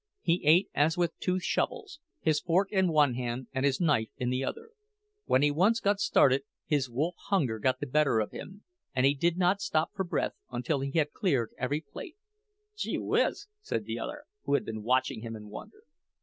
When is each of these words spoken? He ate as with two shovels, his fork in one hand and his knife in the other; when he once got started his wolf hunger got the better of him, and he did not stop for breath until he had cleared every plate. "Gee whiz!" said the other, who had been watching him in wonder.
He 0.23 0.43
ate 0.45 0.67
as 0.73 0.97
with 0.97 1.15
two 1.19 1.37
shovels, 1.37 1.99
his 2.21 2.39
fork 2.39 2.71
in 2.71 2.87
one 2.91 3.13
hand 3.13 3.49
and 3.53 3.63
his 3.63 3.79
knife 3.79 4.09
in 4.17 4.31
the 4.31 4.43
other; 4.43 4.71
when 5.25 5.43
he 5.43 5.51
once 5.51 5.79
got 5.79 5.99
started 5.99 6.41
his 6.65 6.89
wolf 6.89 7.13
hunger 7.27 7.59
got 7.59 7.79
the 7.79 7.85
better 7.85 8.19
of 8.19 8.31
him, 8.31 8.63
and 8.95 9.05
he 9.05 9.13
did 9.13 9.37
not 9.37 9.61
stop 9.61 9.91
for 9.93 10.03
breath 10.03 10.33
until 10.49 10.79
he 10.79 10.97
had 10.97 11.11
cleared 11.13 11.51
every 11.55 11.81
plate. 11.81 12.17
"Gee 12.75 12.97
whiz!" 12.97 13.45
said 13.61 13.85
the 13.85 13.99
other, 13.99 14.23
who 14.45 14.55
had 14.55 14.65
been 14.65 14.81
watching 14.81 15.21
him 15.21 15.35
in 15.35 15.49
wonder. 15.49 15.83